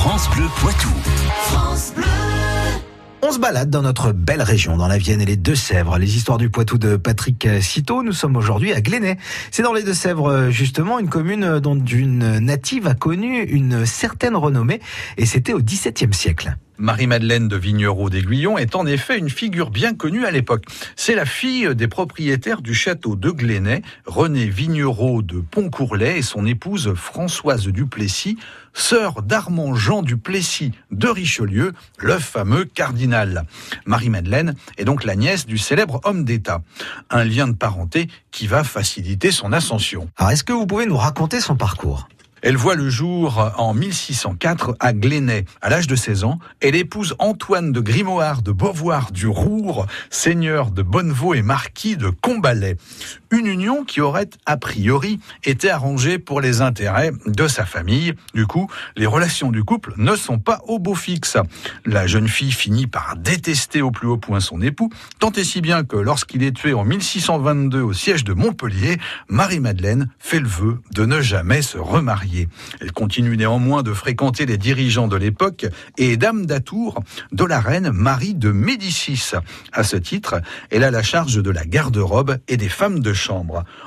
France 0.00 0.30
Bleu 0.30 0.46
Poitou. 0.60 0.88
France 1.48 1.92
Bleu. 1.92 2.04
On 3.20 3.32
se 3.32 3.40
balade 3.40 3.68
dans 3.68 3.82
notre 3.82 4.12
belle 4.12 4.42
région, 4.42 4.76
dans 4.76 4.86
la 4.86 4.96
Vienne 4.96 5.20
et 5.20 5.24
les 5.24 5.36
Deux-Sèvres. 5.36 5.98
Les 5.98 6.16
histoires 6.16 6.38
du 6.38 6.50
Poitou 6.50 6.78
de 6.78 6.94
Patrick 6.94 7.48
Citeau. 7.60 8.04
Nous 8.04 8.12
sommes 8.12 8.36
aujourd'hui 8.36 8.72
à 8.72 8.80
Glénay. 8.80 9.18
C'est 9.50 9.64
dans 9.64 9.72
les 9.72 9.82
Deux-Sèvres, 9.82 10.50
justement, 10.50 11.00
une 11.00 11.08
commune 11.08 11.58
dont 11.58 11.76
une 11.76 12.38
native 12.38 12.86
a 12.86 12.94
connu 12.94 13.42
une 13.42 13.86
certaine 13.86 14.36
renommée. 14.36 14.80
Et 15.16 15.26
c'était 15.26 15.52
au 15.52 15.58
XVIIe 15.58 16.14
siècle. 16.14 16.56
Marie-Madeleine 16.78 17.48
de 17.48 17.56
Vignereau 17.56 18.08
d'Aiguillon 18.08 18.56
est 18.56 18.76
en 18.76 18.86
effet 18.86 19.18
une 19.18 19.30
figure 19.30 19.70
bien 19.70 19.94
connue 19.94 20.24
à 20.24 20.30
l'époque. 20.30 20.64
C'est 20.94 21.16
la 21.16 21.24
fille 21.26 21.74
des 21.74 21.88
propriétaires 21.88 22.62
du 22.62 22.72
château 22.72 23.16
de 23.16 23.30
Glénay, 23.30 23.82
René 24.06 24.46
Vignereau 24.46 25.22
de 25.22 25.40
Pontcourlet 25.40 26.18
et 26.18 26.22
son 26.22 26.46
épouse 26.46 26.94
Françoise 26.94 27.66
Duplessis, 27.66 28.38
sœur 28.74 29.22
d'Armand 29.22 29.74
Jean 29.74 30.02
Duplessis 30.02 30.70
de 30.92 31.08
Richelieu, 31.08 31.72
le 31.98 32.18
fameux 32.18 32.64
cardinal. 32.64 33.44
Marie-Madeleine 33.84 34.54
est 34.76 34.84
donc 34.84 35.04
la 35.04 35.16
nièce 35.16 35.46
du 35.46 35.58
célèbre 35.58 36.00
homme 36.04 36.24
d'État. 36.24 36.62
Un 37.10 37.24
lien 37.24 37.48
de 37.48 37.54
parenté 37.54 38.08
qui 38.30 38.46
va 38.46 38.62
faciliter 38.62 39.32
son 39.32 39.52
ascension. 39.52 40.08
Alors 40.16 40.30
est-ce 40.30 40.44
que 40.44 40.52
vous 40.52 40.66
pouvez 40.66 40.86
nous 40.86 40.96
raconter 40.96 41.40
son 41.40 41.56
parcours? 41.56 42.08
Elle 42.42 42.56
voit 42.56 42.74
le 42.74 42.88
jour 42.88 43.52
en 43.56 43.74
1604 43.74 44.76
à 44.80 44.92
Glénay. 44.92 45.44
À 45.60 45.70
l'âge 45.70 45.86
de 45.86 45.96
16 45.96 46.24
ans, 46.24 46.38
elle 46.60 46.76
épouse 46.76 47.14
Antoine 47.18 47.72
de 47.72 47.80
Grimoire 47.80 48.42
de 48.42 48.52
Beauvoir 48.52 49.12
du 49.12 49.26
Roure, 49.26 49.86
seigneur 50.10 50.70
de 50.70 50.82
Bonnevaux 50.82 51.34
et 51.34 51.42
marquis 51.42 51.96
de 51.96 52.10
Combalet. 52.10 52.76
Une 53.30 53.46
union 53.46 53.84
qui 53.84 54.00
aurait 54.00 54.30
a 54.46 54.56
priori 54.56 55.20
été 55.44 55.68
arrangée 55.68 56.18
pour 56.18 56.40
les 56.40 56.62
intérêts 56.62 57.12
de 57.26 57.46
sa 57.46 57.66
famille. 57.66 58.14
Du 58.32 58.46
coup, 58.46 58.70
les 58.96 59.04
relations 59.04 59.50
du 59.50 59.64
couple 59.64 59.92
ne 59.98 60.16
sont 60.16 60.38
pas 60.38 60.62
au 60.66 60.78
beau 60.78 60.94
fixe. 60.94 61.36
La 61.84 62.06
jeune 62.06 62.26
fille 62.26 62.52
finit 62.52 62.86
par 62.86 63.16
détester 63.18 63.82
au 63.82 63.90
plus 63.90 64.08
haut 64.08 64.16
point 64.16 64.40
son 64.40 64.62
époux, 64.62 64.90
tant 65.18 65.30
et 65.32 65.44
si 65.44 65.60
bien 65.60 65.84
que 65.84 65.96
lorsqu'il 65.96 66.42
est 66.42 66.56
tué 66.56 66.72
en 66.72 66.84
1622 66.84 67.82
au 67.82 67.92
siège 67.92 68.24
de 68.24 68.32
Montpellier, 68.32 68.96
Marie-Madeleine 69.28 70.08
fait 70.18 70.40
le 70.40 70.48
vœu 70.48 70.80
de 70.94 71.04
ne 71.04 71.20
jamais 71.20 71.60
se 71.60 71.76
remarier. 71.76 72.48
Elle 72.80 72.92
continue 72.92 73.36
néanmoins 73.36 73.82
de 73.82 73.92
fréquenter 73.92 74.46
les 74.46 74.56
dirigeants 74.56 75.08
de 75.08 75.16
l'époque 75.16 75.66
et 75.98 76.16
dame 76.16 76.46
d'atour 76.46 77.02
de 77.32 77.44
la 77.44 77.60
reine 77.60 77.90
Marie 77.90 78.34
de 78.34 78.52
Médicis. 78.52 79.32
À 79.74 79.84
ce 79.84 79.96
titre, 79.96 80.40
elle 80.70 80.84
a 80.84 80.90
la 80.90 81.02
charge 81.02 81.42
de 81.42 81.50
la 81.50 81.66
garde-robe 81.66 82.38
et 82.48 82.56
des 82.56 82.70
femmes 82.70 83.00
de 83.00 83.17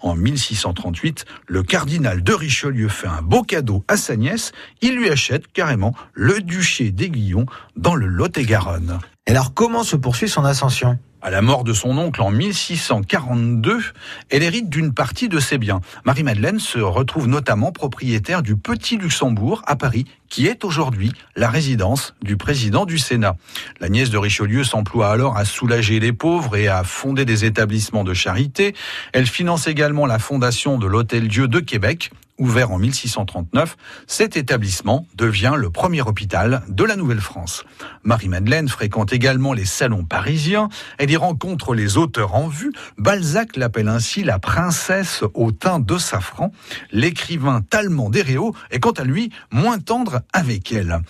En 0.00 0.14
1638, 0.14 1.24
le 1.46 1.62
cardinal 1.62 2.22
de 2.22 2.32
Richelieu 2.32 2.88
fait 2.88 3.08
un 3.08 3.22
beau 3.22 3.42
cadeau 3.42 3.84
à 3.88 3.96
sa 3.96 4.16
nièce. 4.16 4.52
Il 4.82 4.96
lui 4.96 5.10
achète 5.10 5.50
carrément 5.52 5.94
le 6.12 6.40
duché 6.40 6.90
d'Aiguillon 6.90 7.46
dans 7.76 7.94
le 7.94 8.06
Lot-et-Garonne. 8.06 8.98
alors, 9.26 9.54
comment 9.54 9.82
se 9.82 9.96
poursuit 9.96 10.28
son 10.28 10.44
ascension? 10.44 10.98
À 11.24 11.30
la 11.30 11.40
mort 11.40 11.64
de 11.64 11.72
son 11.72 11.96
oncle 11.96 12.20
en 12.20 12.30
1642, 12.30 13.82
elle 14.28 14.42
hérite 14.42 14.68
d'une 14.68 14.92
partie 14.92 15.30
de 15.30 15.40
ses 15.40 15.56
biens. 15.56 15.80
Marie-Madeleine 16.04 16.60
se 16.60 16.78
retrouve 16.78 17.28
notamment 17.28 17.72
propriétaire 17.72 18.42
du 18.42 18.56
Petit 18.56 18.98
Luxembourg 18.98 19.62
à 19.66 19.74
Paris, 19.74 20.04
qui 20.28 20.46
est 20.46 20.64
aujourd'hui 20.64 21.12
la 21.34 21.48
résidence 21.48 22.14
du 22.20 22.36
président 22.36 22.84
du 22.84 22.98
Sénat. 22.98 23.36
La 23.80 23.88
nièce 23.88 24.10
de 24.10 24.18
Richelieu 24.18 24.64
s'emploie 24.64 25.08
alors 25.08 25.38
à 25.38 25.46
soulager 25.46 25.98
les 25.98 26.12
pauvres 26.12 26.56
et 26.56 26.68
à 26.68 26.84
fonder 26.84 27.24
des 27.24 27.46
établissements 27.46 28.04
de 28.04 28.12
charité. 28.12 28.74
Elle 29.14 29.26
finance 29.26 29.66
également 29.66 30.04
la 30.04 30.18
fondation 30.18 30.76
de 30.76 30.86
l'Hôtel 30.86 31.28
Dieu 31.28 31.48
de 31.48 31.60
Québec, 31.60 32.10
Ouvert 32.36 32.72
en 32.72 32.78
1639, 32.78 33.76
cet 34.08 34.36
établissement 34.36 35.06
devient 35.14 35.54
le 35.56 35.70
premier 35.70 36.02
hôpital 36.02 36.62
de 36.68 36.82
la 36.82 36.96
Nouvelle-France. 36.96 37.64
Marie-Madeleine 38.02 38.68
fréquente 38.68 39.12
également 39.12 39.52
les 39.52 39.64
salons 39.64 40.04
parisiens. 40.04 40.68
Elle 40.98 41.12
y 41.12 41.16
rencontre 41.16 41.76
les 41.76 41.96
auteurs 41.96 42.34
en 42.34 42.48
vue. 42.48 42.72
Balzac 42.98 43.56
l'appelle 43.56 43.86
ainsi 43.86 44.24
la 44.24 44.40
princesse 44.40 45.22
au 45.34 45.52
teint 45.52 45.78
de 45.78 45.96
safran. 45.96 46.50
L'écrivain 46.90 47.60
Talmand 47.60 48.10
d'Héréo 48.10 48.52
est 48.72 48.80
quant 48.80 48.90
à 48.90 49.04
lui 49.04 49.30
moins 49.52 49.78
tendre 49.78 50.22
avec 50.32 50.72
elle. 50.72 51.02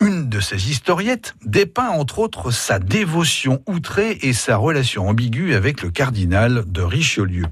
Une 0.00 0.30
de 0.30 0.40
ces 0.40 0.70
historiettes 0.70 1.34
dépeint 1.44 1.90
entre 1.90 2.20
autres 2.20 2.50
sa 2.50 2.78
dévotion 2.78 3.62
outrée 3.66 4.18
et 4.22 4.32
sa 4.32 4.56
relation 4.56 5.08
ambiguë 5.08 5.54
avec 5.54 5.82
le 5.82 5.90
cardinal 5.90 6.64
de 6.66 6.80
Richelieu. 6.80 7.44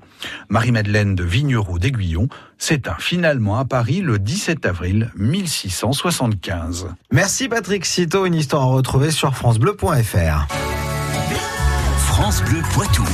Marie-Madeleine 0.49 1.15
de 1.15 1.25
Vignereau 1.25 1.79
d'Aiguillon 1.79 2.29
s'éteint 2.57 2.97
finalement 2.99 3.59
à 3.59 3.67
Paris 3.67 4.01
le 4.01 4.19
17 4.19 4.65
avril 4.65 5.11
1675. 5.17 6.89
Merci 7.13 7.49
Patrick 7.49 7.85
Cito, 7.85 8.25
une 8.25 8.35
histoire 8.35 8.63
à 8.63 8.67
retrouver 8.67 9.11
sur 9.11 9.37
francebleu.fr. 9.37 10.47
France 11.99 12.43
Bleu 12.45 12.63
Poitou. 12.73 13.05